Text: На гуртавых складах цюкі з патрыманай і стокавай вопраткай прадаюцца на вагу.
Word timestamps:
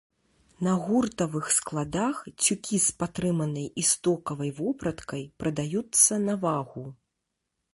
На 0.67 0.71
гуртавых 0.85 1.49
складах 1.57 2.21
цюкі 2.45 2.79
з 2.85 2.95
патрыманай 3.03 3.67
і 3.83 3.85
стокавай 3.91 4.51
вопраткай 4.61 5.23
прадаюцца 5.45 6.13
на 6.27 6.33
вагу. 6.49 6.85